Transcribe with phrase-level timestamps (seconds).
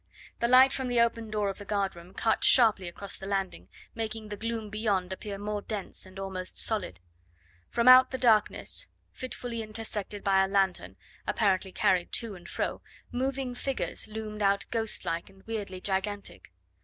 [0.39, 3.69] The light from the open door of the guard room cut sharply across the landing,
[3.93, 6.99] making the gloom beyond appear more dense and almost solid.
[7.69, 10.95] From out the darkness, fitfully intersected by a lanthorn
[11.27, 16.51] apparently carried to and fro, moving figures loomed out ghost like and weirdly gigantic.